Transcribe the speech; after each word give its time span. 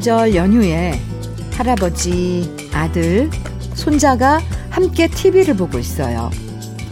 명절 0.00 0.34
연휴에 0.34 0.98
할아버지, 1.52 2.50
아들, 2.72 3.28
손자가 3.74 4.40
함께 4.70 5.06
TV를 5.06 5.54
보고 5.56 5.78
있어요. 5.78 6.30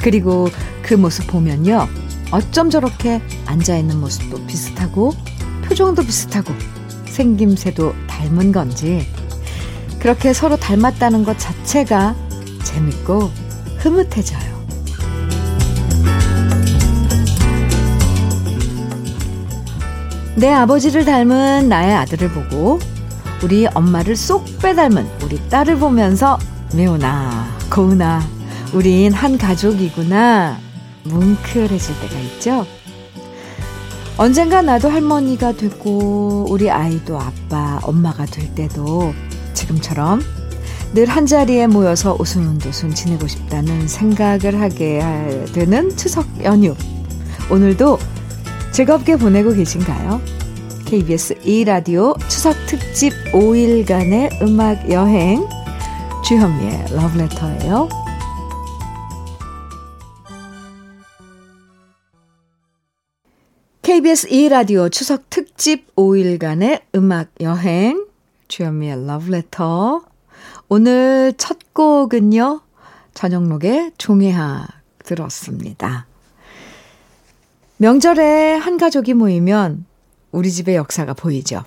그리고 0.03 0.49
그 0.83 0.93
모습 0.93 1.27
보면요. 1.27 1.89
어쩜 2.31 2.69
저렇게 2.69 3.23
앉아있는 3.47 3.99
모습도 3.99 4.45
비슷하고 4.47 5.15
표정도 5.65 6.03
비슷하고 6.03 6.53
생김새도 7.07 7.95
닮은 8.09 8.53
건지 8.53 9.07
그렇게 9.99 10.35
서로 10.35 10.57
닮았다는 10.57 11.25
것 11.25 11.39
자체가 11.39 12.15
재밌고 12.63 13.31
흐뭇해져요. 13.79 14.59
내 20.37 20.53
아버지를 20.53 21.07
닮은 21.07 21.71
나의 21.71 21.95
아들을 21.95 22.29
보고 22.31 22.79
우리 23.43 23.67
엄마를 23.67 24.17
쏙 24.17 24.45
빼닮은 24.61 25.07
우리 25.23 25.49
딸을 25.49 25.79
보면서 25.79 26.39
매우나 26.75 27.47
고우나 27.71 28.21
우린 28.73 29.13
한 29.13 29.39
가족이구나 29.39 30.59
뭉클해질 31.05 32.01
때가 32.01 32.19
있죠. 32.21 32.67
언젠가 34.17 34.63
나도 34.63 34.91
할머니가 34.91 35.53
되고 35.53 36.47
우리 36.51 36.69
아이도 36.69 37.21
아빠, 37.21 37.79
엄마가 37.85 38.27
될 38.27 38.53
때도 38.55 39.15
지금처럼 39.55 40.21
늘 40.93 41.07
한자리에 41.07 41.69
모여서 41.69 42.17
오순도순 42.19 42.95
지내고 42.95 43.29
싶다는 43.29 43.87
생각을 43.87 44.61
하게 44.61 45.01
되는 45.53 45.97
추석 45.97 46.27
연휴. 46.43 46.75
오늘도 47.51 47.99
즐겁게 48.73 49.17
보내고 49.17 49.55
계신가요? 49.55 50.21
KBS 50.89 51.35
2라디오 51.41 52.19
추석 52.31 52.55
특집 52.67 53.13
5일간의 53.35 54.41
음악 54.41 54.91
여행 54.91 55.47
주현미의 56.25 56.87
러브레터예요. 56.93 57.91
KBS 63.83 64.29
2라디오 64.29 64.91
추석 64.91 65.29
특집 65.29 65.95
5일간의 65.95 66.81
음악 66.95 67.33
여행 67.43 68.07
주현미의 68.49 69.07
러브레터 69.07 70.01
오늘 70.71 71.35
첫 71.37 71.75
곡은요. 71.75 72.63
전영록의 73.13 73.93
종이학 73.99 74.69
들었습니다. 75.05 76.07
명절에 77.77 78.55
한 78.55 78.79
가족이 78.79 79.13
모이면 79.13 79.85
우리 80.33 80.51
집의 80.51 80.77
역사가 80.77 81.15
보이죠. 81.15 81.65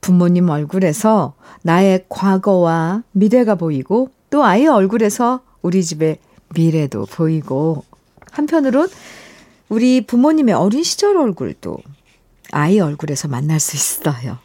부모님 0.00 0.48
얼굴에서 0.48 1.34
나의 1.62 2.06
과거와 2.08 3.02
미래가 3.12 3.56
보이고 3.56 4.10
또 4.30 4.44
아이 4.44 4.66
얼굴에서 4.66 5.40
우리 5.62 5.82
집의 5.82 6.18
미래도 6.54 7.06
보이고 7.06 7.84
한편으론 8.30 8.88
우리 9.68 10.06
부모님의 10.06 10.54
어린 10.54 10.84
시절 10.84 11.16
얼굴도 11.16 11.78
아이 12.52 12.78
얼굴에서 12.78 13.28
만날 13.28 13.58
수 13.58 13.76
있어요. 13.76 14.38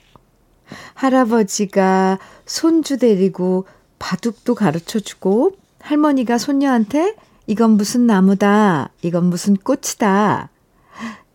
할아버지가 0.95 2.17
손주 2.45 2.97
데리고 2.97 3.65
바둑도 3.99 4.55
가르쳐 4.55 4.99
주고 4.99 5.51
할머니가 5.79 6.37
손녀한테 6.37 7.15
이건 7.47 7.71
무슨 7.71 8.07
나무다, 8.07 8.89
이건 9.01 9.25
무슨 9.25 9.55
꽃이다 9.55 10.49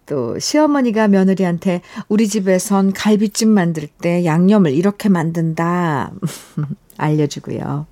또 0.06 0.38
시어머니가 0.38 1.08
며느리한테 1.08 1.82
우리 2.08 2.28
집에선 2.28 2.92
갈비찜 2.92 3.48
만들 3.48 3.88
때 3.88 4.24
양념을 4.24 4.72
이렇게 4.72 5.08
만든다. 5.08 6.12
알려주고요. 6.96 7.86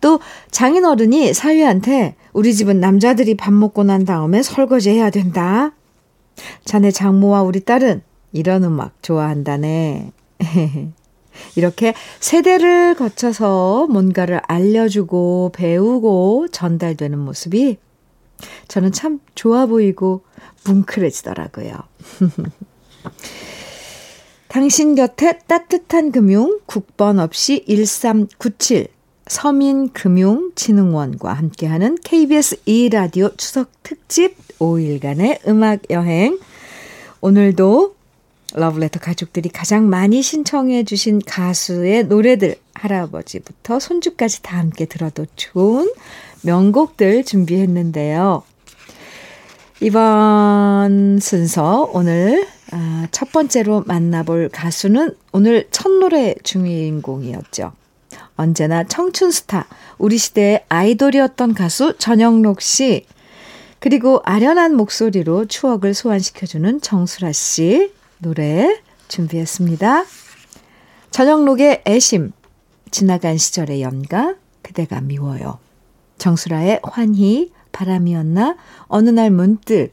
또 0.00 0.20
장인어른이 0.50 1.34
사위한테 1.34 2.14
우리 2.32 2.54
집은 2.54 2.80
남자들이 2.80 3.36
밥 3.36 3.52
먹고 3.52 3.84
난 3.84 4.04
다음에 4.04 4.42
설거지 4.42 4.90
해야 4.90 5.10
된다. 5.10 5.72
자네 6.64 6.90
장모와 6.90 7.42
우리 7.42 7.60
딸은 7.60 8.02
이런 8.32 8.64
음악 8.64 9.02
좋아한다네. 9.02 10.12
이렇게 11.54 11.94
세대를 12.20 12.94
거쳐서 12.94 13.88
뭔가를 13.90 14.40
알려주고 14.46 15.52
배우고 15.54 16.48
전달되는 16.50 17.18
모습이 17.18 17.78
저는 18.68 18.92
참 18.92 19.20
좋아 19.34 19.66
보이고 19.66 20.22
뭉클해지더라고요. 20.66 21.74
당신 24.48 24.94
곁에 24.94 25.38
따뜻한 25.46 26.12
금융 26.12 26.60
국번 26.66 27.18
없이 27.18 27.64
1397 27.68 28.88
서민금융진흥원과 29.26 31.32
함께하는 31.32 31.96
KBS 32.02 32.62
2라디오 32.64 33.36
추석 33.36 33.70
특집 33.82 34.36
5일간의 34.58 35.46
음악 35.48 35.80
여행. 35.90 36.38
오늘도 37.20 37.96
러브레터 38.54 39.00
가족들이 39.00 39.48
가장 39.48 39.88
많이 39.88 40.22
신청해 40.22 40.84
주신 40.84 41.20
가수의 41.20 42.04
노래들 42.04 42.54
할아버지부터 42.74 43.80
손주까지 43.80 44.42
다 44.42 44.58
함께 44.58 44.84
들어도 44.86 45.26
좋은 45.34 45.90
명곡들 46.46 47.24
준비했는데요. 47.24 48.42
이번 49.80 51.18
순서 51.20 51.90
오늘 51.92 52.46
아, 52.72 53.06
첫 53.10 53.30
번째로 53.32 53.82
만나볼 53.86 54.48
가수는 54.48 55.14
오늘 55.32 55.68
첫 55.70 55.90
노래 55.90 56.34
주인공이었죠. 56.42 57.72
언제나 58.36 58.84
청춘 58.84 59.30
스타, 59.30 59.66
우리 59.98 60.18
시대의 60.18 60.64
아이돌이었던 60.68 61.54
가수 61.54 61.94
전영록 61.98 62.60
씨, 62.60 63.06
그리고 63.78 64.20
아련한 64.24 64.74
목소리로 64.76 65.46
추억을 65.46 65.94
소환시켜주는 65.94 66.80
정수라 66.80 67.32
씨 67.32 67.92
노래 68.18 68.80
준비했습니다. 69.08 70.04
전영록의 71.10 71.82
애심, 71.86 72.32
지나간 72.90 73.36
시절의 73.36 73.82
연가, 73.82 74.34
그대가 74.62 75.00
미워요. 75.00 75.65
정수라의 76.18 76.80
환희, 76.82 77.52
바람이었나, 77.72 78.56
어느 78.86 79.10
날 79.10 79.30
문득, 79.30 79.92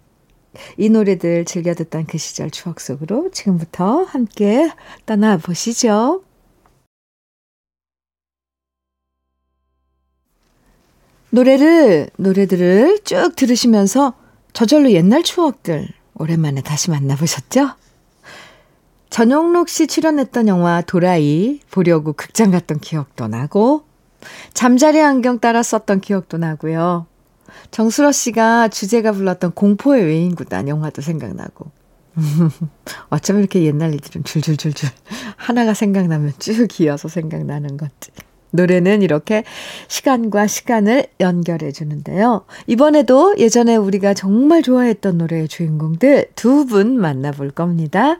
이 0.77 0.89
노래들 0.89 1.45
즐겨 1.45 1.73
듣던 1.73 2.05
그 2.05 2.17
시절 2.17 2.51
추억 2.51 2.79
속으로 2.79 3.31
지금부터 3.31 4.03
함께 4.03 4.69
떠나보시죠. 5.05 6.23
노래를, 11.31 12.11
노래들을 12.17 12.99
쭉 13.03 13.35
들으시면서 13.35 14.13
저절로 14.53 14.91
옛날 14.91 15.23
추억들 15.23 15.87
오랜만에 16.13 16.61
다시 16.61 16.91
만나보셨죠? 16.91 17.71
전용록 19.09 19.67
씨 19.69 19.87
출연했던 19.87 20.47
영화 20.47 20.81
도라이 20.81 21.59
보려고 21.71 22.13
극장 22.13 22.51
갔던 22.51 22.79
기억도 22.79 23.27
나고, 23.27 23.83
잠자리 24.53 25.01
안경 25.01 25.39
따라 25.39 25.63
썼던 25.63 26.01
기억도 26.01 26.37
나고요. 26.37 27.05
정수러 27.71 28.11
씨가 28.11 28.67
주제가 28.69 29.11
불렀던 29.11 29.51
공포의 29.51 30.05
외인구단 30.05 30.67
영화도 30.67 31.01
생각나고. 31.01 31.71
어쩌면 33.09 33.41
이렇게 33.41 33.63
옛날 33.63 33.93
얘기는 33.93 34.23
줄줄줄줄 34.23 34.89
하나가 35.35 35.73
생각나면 35.73 36.33
쭉 36.39 36.79
이어서 36.81 37.07
생각나는 37.07 37.77
것지. 37.77 38.11
노래는 38.51 39.01
이렇게 39.01 39.43
시간과 39.87 40.45
시간을 40.45 41.07
연결해 41.19 41.71
주는데요. 41.71 42.45
이번에도 42.67 43.35
예전에 43.39 43.75
우리가 43.75 44.13
정말 44.13 44.61
좋아했던 44.61 45.17
노래의 45.17 45.47
주인공들 45.47 46.27
두 46.35 46.65
분 46.65 46.99
만나볼 46.99 47.49
겁니다. 47.51 48.19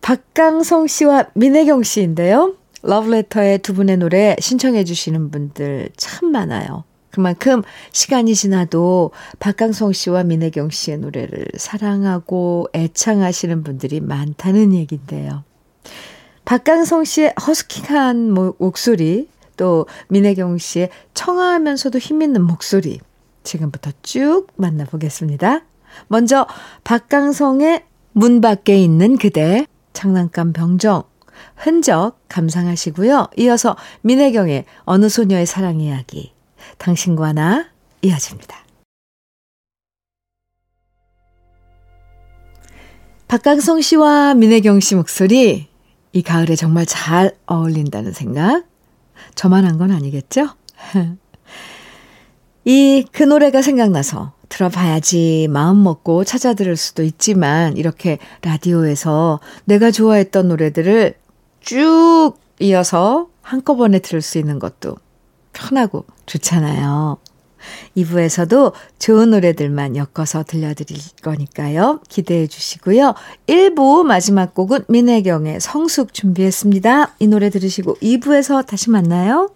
박강성 0.00 0.86
씨와 0.86 1.26
민혜경 1.34 1.82
씨인데요. 1.82 2.54
러브레터의 2.82 3.58
두 3.58 3.74
분의 3.74 3.96
노래 3.98 4.36
신청해 4.38 4.84
주시는 4.84 5.30
분들 5.30 5.90
참 5.96 6.30
많아요. 6.30 6.84
그만큼 7.10 7.62
시간이 7.92 8.34
지나도 8.34 9.10
박강성 9.40 9.92
씨와 9.92 10.24
민혜경 10.24 10.70
씨의 10.70 10.98
노래를 10.98 11.46
사랑하고 11.56 12.68
애창하시는 12.74 13.64
분들이 13.64 14.00
많다는 14.00 14.72
얘기인데요. 14.72 15.42
박강성 16.44 17.04
씨의 17.04 17.34
허스키한 17.46 18.32
목소리, 18.58 19.28
또 19.56 19.86
민혜경 20.08 20.58
씨의 20.58 20.90
청아하면서도 21.14 21.98
힘있는 21.98 22.42
목소리, 22.42 23.00
지금부터 23.42 23.90
쭉 24.02 24.46
만나보겠습니다. 24.56 25.62
먼저 26.06 26.46
박강성의 26.84 27.84
문 28.12 28.40
밖에 28.40 28.78
있는 28.78 29.16
그대, 29.18 29.66
장난감 29.92 30.52
병정, 30.52 31.02
흔적 31.56 32.18
감상하시고요. 32.28 33.28
이어서 33.38 33.76
민혜경의 34.02 34.64
어느 34.84 35.08
소녀의 35.08 35.46
사랑 35.46 35.80
이야기, 35.80 36.32
당신과 36.78 37.32
나 37.32 37.68
이어집니다. 38.02 38.56
박강성 43.28 43.80
씨와 43.82 44.34
민혜경 44.34 44.80
씨 44.80 44.94
목소리 44.94 45.68
이 46.12 46.22
가을에 46.22 46.56
정말 46.56 46.86
잘 46.86 47.32
어울린다는 47.46 48.12
생각? 48.12 48.64
저만 49.34 49.64
한 49.66 49.78
건 49.78 49.90
아니겠죠? 49.92 50.48
이 52.64 53.04
그 53.12 53.22
노래가 53.22 53.62
생각나서 53.62 54.32
들어봐야지 54.48 55.48
마음 55.50 55.82
먹고 55.82 56.24
찾아 56.24 56.54
들을 56.54 56.76
수도 56.76 57.02
있지만 57.02 57.76
이렇게 57.76 58.18
라디오에서 58.42 59.40
내가 59.64 59.90
좋아했던 59.90 60.48
노래들을 60.48 61.14
쭉 61.60 62.34
이어서 62.60 63.28
한꺼번에 63.42 63.98
들을 63.98 64.20
수 64.22 64.38
있는 64.38 64.58
것도 64.58 64.96
편하고 65.52 66.04
좋잖아요. 66.26 67.18
2부에서도 67.96 68.72
좋은 68.98 69.30
노래들만 69.30 69.96
엮어서 69.96 70.44
들려드릴 70.44 71.00
거니까요. 71.22 72.00
기대해 72.08 72.46
주시고요. 72.46 73.14
1부 73.48 74.04
마지막 74.04 74.54
곡은 74.54 74.84
민혜경의 74.88 75.60
성숙 75.60 76.14
준비했습니다. 76.14 77.14
이 77.18 77.26
노래 77.26 77.50
들으시고 77.50 77.96
2부에서 77.96 78.64
다시 78.64 78.90
만나요. 78.90 79.50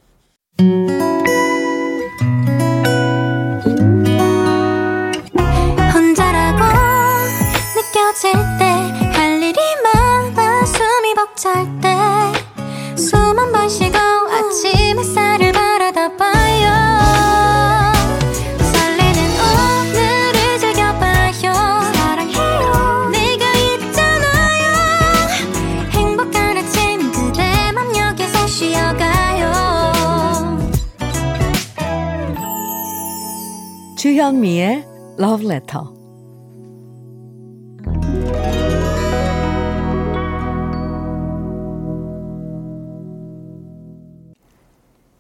혼자라고 5.95 6.65
느껴질 7.77 8.33
때 8.59 9.03
할 9.15 9.43
일이 9.43 9.59
많아 9.85 10.65
숨이 10.65 11.15
벅찰 11.15 11.81
때 11.81 11.92
주현미의 34.03 34.85
Love 35.21 35.47
Letter. 35.47 35.87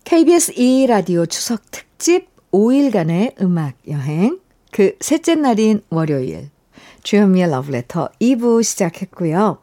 KBS 0.02 0.54
2라디오 0.54 1.30
추석 1.30 1.70
특집 1.70 2.26
5일간의 2.50 3.40
음악 3.40 3.76
여행. 3.86 4.40
그 4.72 4.96
셋째 4.98 5.36
날인 5.36 5.82
월요일. 5.88 6.50
주현미의 7.04 7.50
Love 7.50 7.72
Letter 7.72 8.08
2부 8.20 8.64
시작했고요. 8.64 9.58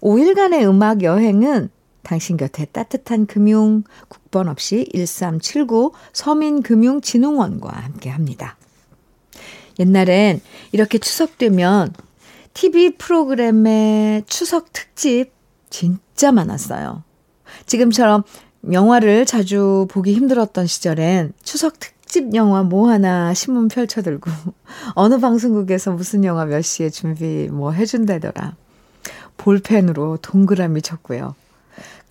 5일간의 0.00 0.68
음악 0.68 1.02
여행은 1.02 1.70
당신 2.06 2.36
곁에 2.36 2.66
따뜻한 2.66 3.26
금융 3.26 3.82
국번 4.06 4.46
없이 4.48 4.88
1379 4.94 5.90
서민금융진흥원과 6.12 7.68
함께 7.68 8.10
합니다. 8.10 8.56
옛날엔 9.80 10.40
이렇게 10.70 10.98
추석 10.98 11.36
되면 11.36 11.92
TV 12.54 12.96
프로그램의 12.96 14.22
추석 14.26 14.72
특집 14.72 15.32
진짜 15.68 16.30
많았어요. 16.30 17.02
지금처럼 17.66 18.22
영화를 18.70 19.26
자주 19.26 19.88
보기 19.90 20.14
힘들었던 20.14 20.68
시절엔 20.68 21.32
추석 21.42 21.80
특집 21.80 22.36
영화 22.36 22.62
뭐 22.62 22.88
하나 22.88 23.34
신문 23.34 23.66
펼쳐들고 23.66 24.30
어느 24.94 25.18
방송국에서 25.18 25.90
무슨 25.90 26.22
영화 26.22 26.44
몇 26.44 26.62
시에 26.62 26.88
준비 26.88 27.48
뭐 27.50 27.72
해준다더라. 27.72 28.54
볼펜으로 29.38 30.18
동그라미 30.22 30.82
쳤고요. 30.82 31.34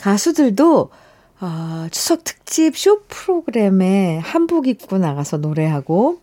가수들도 0.06 0.92
아, 1.40 1.90
추석 1.92 2.24
특집 2.24 2.78
쇼 2.78 3.02
프로그램에 3.08 4.20
한복 4.20 4.68
입고 4.68 5.00
나가서 5.00 5.38
노래하고 5.38 6.22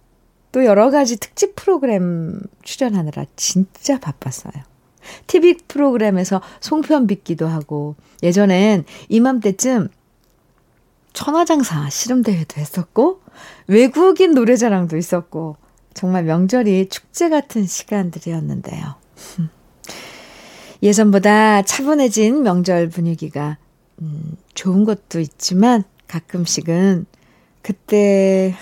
또 0.52 0.64
여러 0.64 0.90
가지 0.90 1.18
특집 1.18 1.56
프로그램 1.56 2.40
출연하느라 2.62 3.24
진짜 3.34 3.98
바빴어요. 3.98 4.52
TV 5.26 5.58
프로그램에서 5.66 6.40
송편 6.60 7.08
빚기도 7.08 7.48
하고 7.48 7.96
예전엔 8.22 8.84
이맘때쯤 9.08 9.88
천하장사 11.12 11.90
씨름대회도 11.90 12.60
했었고 12.60 13.20
외국인 13.66 14.34
노래자랑도 14.34 14.96
있었고 14.96 15.56
정말 15.92 16.22
명절이 16.22 16.88
축제 16.88 17.28
같은 17.28 17.66
시간들이었는데요. 17.66 18.94
예전보다 20.84 21.62
차분해진 21.62 22.44
명절 22.44 22.88
분위기가 22.88 23.58
음, 24.02 24.36
좋은 24.54 24.84
것도 24.84 25.20
있지만 25.20 25.84
가끔씩은 26.08 27.06
그때 27.62 28.54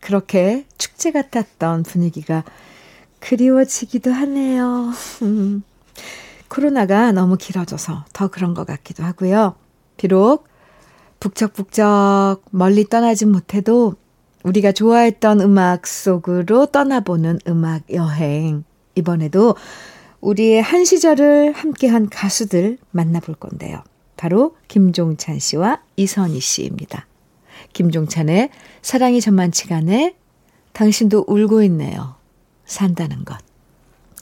그렇게 0.00 0.66
축제 0.76 1.12
같았던 1.12 1.84
분위기가 1.84 2.44
그리워지기도 3.20 4.12
하네요. 4.12 4.92
음, 5.22 5.62
코로나가 6.48 7.12
너무 7.12 7.36
길어져서 7.36 8.04
더 8.12 8.28
그런 8.28 8.54
것 8.54 8.66
같기도 8.66 9.04
하고요. 9.04 9.54
비록 9.96 10.48
북적북적 11.20 12.42
멀리 12.50 12.84
떠나진 12.84 13.30
못해도 13.30 13.94
우리가 14.44 14.72
좋아했던 14.72 15.40
음악 15.40 15.86
속으로 15.86 16.66
떠나보는 16.66 17.40
음악 17.48 17.82
여행. 17.92 18.64
이번에도 18.94 19.56
우리의 20.20 20.62
한 20.62 20.84
시절을 20.84 21.52
함께한 21.52 22.08
가수들 22.08 22.78
만나볼 22.90 23.36
건데요. 23.36 23.82
바로 24.18 24.56
김종찬 24.66 25.38
씨와 25.38 25.80
이선희 25.96 26.40
씨입니다. 26.40 27.06
김종찬의 27.72 28.50
사랑이 28.82 29.20
전만치가 29.20 29.80
네 29.80 30.16
당신도 30.72 31.24
울고 31.28 31.62
있네요. 31.62 32.16
산다는 32.66 33.24
것. 33.24 33.38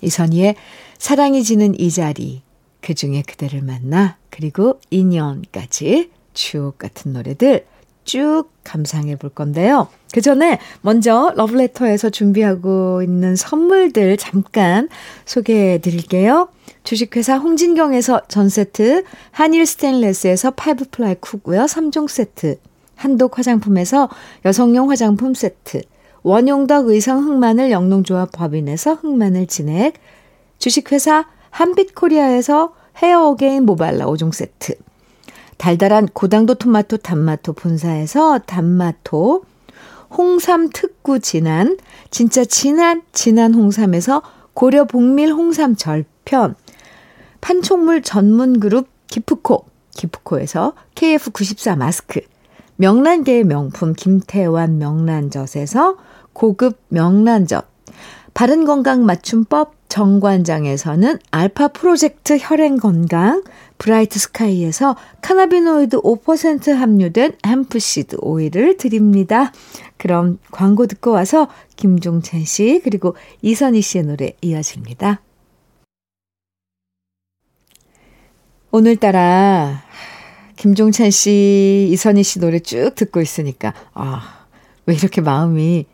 이선희의 0.03 0.55
사랑이 0.99 1.43
지는 1.43 1.79
이 1.81 1.91
자리, 1.91 2.43
그 2.83 2.95
중에 2.95 3.23
그대를 3.23 3.63
만나, 3.63 4.19
그리고 4.29 4.79
인연까지 4.91 6.11
추억 6.35 6.79
같은 6.79 7.15
노래들 7.15 7.67
쭉 8.07 8.45
감상해 8.65 9.17
볼 9.17 9.31
건데요. 9.31 9.89
그 10.13 10.23
전에 10.23 10.59
먼저 10.81 11.33
러브레터에서 11.37 12.09
준비하고 12.09 13.03
있는 13.03 13.37
선물들 13.37 14.17
잠깐 14.17 14.89
소개해 15.27 15.79
드릴게요. 15.79 16.49
주식회사 16.85 17.37
홍진경에서 17.37 18.23
전 18.29 18.49
세트, 18.49 19.05
한일 19.33 19.67
스테인레스에서 19.67 20.53
five 20.53 20.87
ply 20.91 21.17
cookware 21.17 21.67
3종 21.67 22.09
세트, 22.09 22.59
한독 22.95 23.39
화장품에서 23.39 24.09
여성용 24.45 24.91
화장품 24.91 25.35
세트, 25.35 25.83
원용덕 26.23 26.89
의성 26.89 27.25
흑마늘 27.25 27.71
영농조합 27.71 28.31
법인에서 28.33 28.95
흑마늘 28.95 29.47
진액, 29.49 29.95
주식회사 30.59 31.27
한빛코리아에서 31.51 32.73
헤어 32.99 33.27
어게인 33.29 33.65
모발라 33.65 34.07
5종 34.07 34.33
세트, 34.33 34.77
달달한 35.57 36.07
고당도 36.07 36.55
토마토 36.55 36.99
단마토 36.99 37.55
본사에서 37.55 38.41
단마토, 38.41 39.45
홍삼 40.11 40.71
특구 40.71 41.21
진한, 41.21 41.77
진짜 42.11 42.45
진한, 42.45 43.03
진한 43.13 43.55
홍삼에서 43.55 44.23
고려 44.55 44.85
복밀 44.85 45.33
홍삼 45.33 45.77
절편, 45.77 46.55
판촉물 47.41 48.03
전문 48.03 48.61
그룹 48.61 48.89
기프코, 49.07 49.67
기프코에서 49.91 50.75
KF94 50.95 51.77
마스크, 51.77 52.21
명란계의 52.77 53.45
명품 53.45 53.95
김태환 53.95 54.79
명란젓에서 54.79 55.97
고급 56.33 56.79
명란젓, 56.89 57.67
바른건강 58.35 59.07
맞춤법 59.07 59.75
정관장에서는 59.89 61.19
알파 61.31 61.69
프로젝트 61.69 62.37
혈행건강, 62.39 63.43
브라이트 63.79 64.19
스카이에서 64.19 64.97
cannabinoid 65.21 66.01
5% 66.01 66.73
함유된 66.73 67.39
hemp 67.47 67.82
seed 67.82 68.17
오일을 68.21 68.77
드립니다. 68.77 69.53
그럼 69.97 70.39
광고 70.51 70.87
듣고 70.87 71.11
와서 71.11 71.49
김종찬 71.77 72.45
씨 72.45 72.81
그리고 72.83 73.17
이선희 73.43 73.81
씨의 73.83 74.05
노래 74.05 74.33
이어집니다. 74.41 75.21
오늘따라 78.71 79.85
김종찬 80.57 81.11
씨, 81.11 81.89
이선희 81.93 82.23
씨 82.23 82.41
노래 82.41 82.59
쭉 82.59 82.95
듣고 82.95 83.21
있으니까 83.21 83.75
아, 83.93 84.47
왜 84.87 84.95
이렇게 84.95 85.21
마음이 85.21 85.87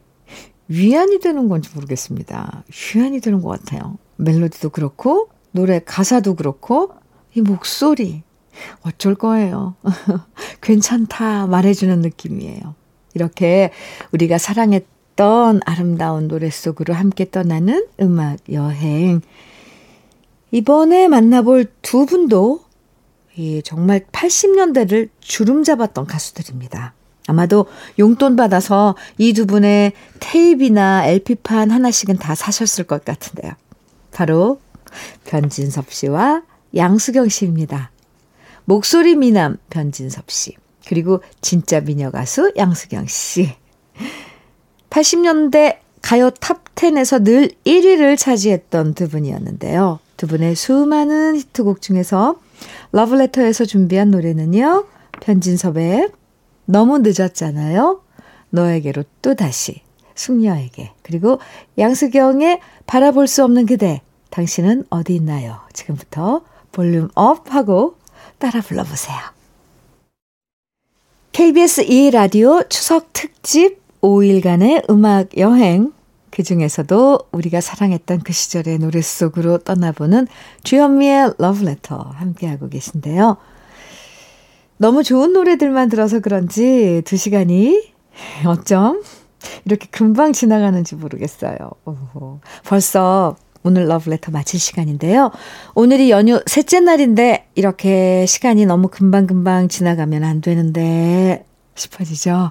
위안이 0.68 1.20
되는 1.20 1.48
건지 1.48 1.68
모르겠습니다. 1.74 2.64
위안이 2.94 3.20
되는 3.20 3.42
것 3.42 3.48
같아요. 3.50 3.98
멜로디도 4.16 4.70
그렇고 4.70 5.28
노래 5.50 5.80
가사도 5.84 6.34
그렇고 6.34 6.94
이 7.34 7.40
목소리 7.40 8.22
어쩔 8.82 9.14
거예요. 9.14 9.74
괜찮다 10.60 11.46
말해주는 11.46 12.00
느낌이에요. 12.00 12.74
이렇게 13.14 13.72
우리가 14.12 14.38
사랑했던 14.38 15.60
아름다운 15.64 16.28
노래 16.28 16.50
속으로 16.50 16.94
함께 16.94 17.30
떠나는 17.30 17.86
음악 18.00 18.38
여행. 18.52 19.20
이번에 20.50 21.08
만나볼 21.08 21.72
두 21.80 22.04
분도 22.06 22.64
이 23.36 23.62
정말 23.64 24.00
80년대를 24.12 25.08
주름 25.20 25.64
잡았던 25.64 26.06
가수들입니다. 26.06 26.92
아마도 27.28 27.66
용돈 27.98 28.36
받아서 28.36 28.94
이 29.16 29.32
두 29.32 29.46
분의 29.46 29.92
테이프나 30.20 31.06
LP판 31.06 31.70
하나씩은 31.70 32.18
다 32.18 32.34
사셨을 32.34 32.84
것 32.84 33.04
같은데요. 33.04 33.52
바로 34.12 34.60
변진섭 35.24 35.90
씨와 35.92 36.42
양수경 36.74 37.28
씨입니다. 37.28 37.90
목소리 38.64 39.16
미남 39.16 39.56
변진섭 39.70 40.30
씨, 40.30 40.56
그리고 40.86 41.22
진짜 41.40 41.80
미녀 41.80 42.10
가수 42.10 42.52
양수경 42.56 43.06
씨. 43.06 43.54
80년대 44.90 45.78
가요 46.02 46.30
탑10에서 46.30 47.22
늘 47.22 47.50
1위를 47.64 48.18
차지했던 48.18 48.94
두 48.94 49.08
분이었는데요. 49.08 50.00
두 50.16 50.26
분의 50.26 50.54
수많은 50.54 51.36
히트곡 51.36 51.80
중에서 51.80 52.40
러브레터에서 52.92 53.64
준비한 53.64 54.10
노래는요. 54.10 54.86
변진섭의 55.20 56.10
너무 56.66 56.98
늦었잖아요. 56.98 58.02
너에게로 58.50 59.04
또다시 59.22 59.82
숙녀에게 60.14 60.92
그리고 61.02 61.38
양수경의 61.78 62.60
바라볼 62.86 63.26
수 63.26 63.42
없는 63.44 63.66
그대 63.66 64.02
당신은 64.30 64.84
어디 64.90 65.14
있나요? 65.14 65.60
지금부터 65.72 66.42
볼륨 66.72 67.08
up 67.14 67.54
하고 67.54 67.96
따라 68.38 68.60
불러보세요. 68.60 69.16
KBS 71.32 71.86
2라디오 71.86 72.68
추석 72.68 73.12
특집 73.12 73.80
5일간의 74.02 74.90
음악 74.90 75.36
여행 75.38 75.92
그 76.30 76.42
중에서도 76.42 77.20
우리가 77.30 77.60
사랑했던 77.60 78.20
그 78.20 78.32
시절의 78.32 78.78
노래 78.78 79.00
속으로 79.00 79.58
떠나보는 79.58 80.26
주현미의 80.64 81.34
러브레터 81.38 81.96
함께하고 81.96 82.68
계신데요. 82.68 83.36
너무 84.78 85.02
좋은 85.04 85.32
노래들만 85.32 85.88
들어서 85.88 86.20
그런지 86.20 87.02
두 87.04 87.16
시간이 87.16 87.92
어쩜 88.46 89.02
이렇게 89.64 89.86
금방 89.90 90.32
지나가는지 90.32 90.96
모르겠어요. 90.96 91.56
오호. 91.84 92.40
벌써 92.64 93.36
오늘 93.64 93.86
러브레터 93.88 94.30
마칠 94.30 94.58
시간인데요. 94.58 95.30
오늘이 95.74 96.10
연휴 96.10 96.40
셋째 96.46 96.80
날인데 96.80 97.48
이렇게 97.54 98.26
시간이 98.26 98.66
너무 98.66 98.88
금방금방 98.88 99.68
지나가면 99.68 100.24
안 100.24 100.40
되는데 100.40 101.44
싶어지죠. 101.74 102.50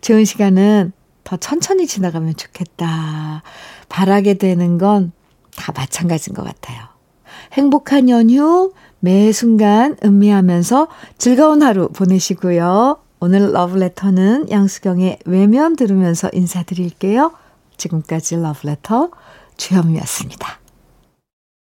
좋은 0.00 0.24
시간은 0.24 0.92
더 1.24 1.36
천천히 1.36 1.86
지나가면 1.86 2.36
좋겠다. 2.36 3.42
바라게 3.88 4.34
되는 4.34 4.78
건 4.78 5.12
다 5.58 5.72
마찬가지인 5.72 6.34
것 6.34 6.44
같아요. 6.44 6.78
행복한 7.52 8.08
연휴 8.08 8.72
매 9.00 9.32
순간 9.32 9.96
음미하면서 10.04 10.88
즐거운 11.18 11.62
하루 11.62 11.88
보내시고요. 11.88 12.98
오늘 13.20 13.52
러브레터는 13.52 14.50
양수경의 14.50 15.18
외면 15.26 15.76
들으면서 15.76 16.30
인사드릴게요. 16.32 17.32
지금까지 17.76 18.36
러브레터 18.36 19.10
주현미였습니다. 19.58 20.58